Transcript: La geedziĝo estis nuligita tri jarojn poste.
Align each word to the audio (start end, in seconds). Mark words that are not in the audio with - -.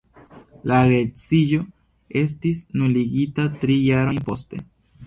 La 0.71 0.79
geedziĝo 0.91 1.61
estis 2.23 2.65
nuligita 2.81 3.47
tri 3.63 3.79
jarojn 3.91 4.27
poste. 4.33 4.69